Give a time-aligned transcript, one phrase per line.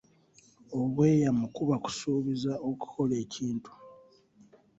[0.79, 3.71] Obweyamo kuba kusuubiza okukola ekintu.